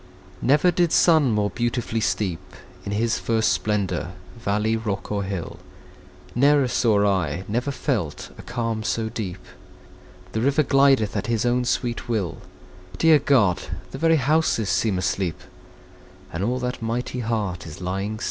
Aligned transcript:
Never 0.41 0.71
did 0.71 0.91
sun 0.91 1.29
more 1.29 1.51
beautifully 1.51 1.99
steep 1.99 2.39
In 2.85 2.91
his 2.91 3.19
first 3.19 3.53
splendour, 3.53 4.13
valley, 4.35 4.75
rock, 4.75 5.11
or 5.11 5.21
hill; 5.23 5.59
Ne'er 6.33 6.67
saw 6.69 7.05
I, 7.05 7.43
never 7.47 7.69
felt, 7.69 8.31
a 8.35 8.41
calm 8.41 8.81
so 8.81 9.09
deep! 9.09 9.45
The 10.31 10.41
river 10.41 10.63
glideth 10.63 11.15
at 11.15 11.27
his 11.27 11.45
own 11.45 11.65
sweet 11.65 12.09
will: 12.09 12.39
Dear 12.97 13.19
God! 13.19 13.61
the 13.91 13.99
very 13.99 14.15
houses 14.15 14.69
seem 14.69 14.97
asleep; 14.97 15.39
And 16.33 16.43
all 16.43 16.57
that 16.57 16.81
mighty 16.81 17.19
heart 17.19 17.67
is 17.67 17.79
lying 17.79 18.17
still! 18.17 18.19